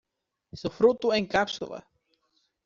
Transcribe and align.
Su 0.55 0.71
fruto 0.71 1.13
en 1.13 1.27
cápsula. 1.27 1.87